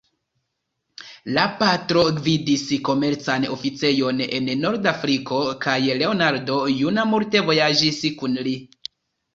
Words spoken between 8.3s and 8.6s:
li.